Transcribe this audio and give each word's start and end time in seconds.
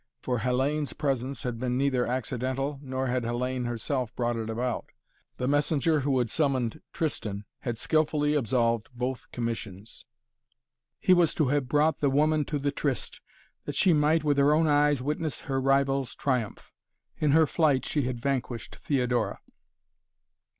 For 0.23 0.39
Hellayne's 0.39 0.93
presence 0.93 1.43
had 1.43 1.59
been 1.59 1.77
neither 1.77 2.07
accidental, 2.07 2.79
nor 2.81 3.05
had 3.05 3.21
Hellayne 3.23 3.67
herself 3.67 4.11
brought 4.15 4.35
it 4.35 4.49
about. 4.49 4.85
The 5.37 5.47
messenger 5.47 5.99
who 5.99 6.17
had 6.17 6.27
summoned 6.27 6.81
Tristan 6.91 7.45
had 7.59 7.77
skillfully 7.77 8.33
absolved 8.33 8.89
both 8.95 9.31
commissions. 9.31 10.05
He 10.97 11.13
was 11.13 11.35
to 11.35 11.49
have 11.49 11.69
brought 11.69 11.99
the 11.99 12.09
woman 12.09 12.45
to 12.45 12.57
the 12.57 12.71
tryst, 12.71 13.21
that 13.65 13.75
she 13.75 13.93
might, 13.93 14.23
with 14.23 14.39
her 14.39 14.55
own 14.55 14.65
eyes, 14.65 15.03
witness 15.03 15.41
her 15.41 15.61
rival's 15.61 16.15
triumph. 16.15 16.71
In 17.19 17.33
her 17.33 17.45
flight 17.45 17.85
she 17.85 18.01
had 18.05 18.19
vanquished 18.19 18.77
Theodora. 18.77 19.39